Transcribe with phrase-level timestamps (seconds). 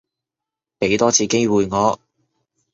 [0.79, 1.99] 畀多次機會我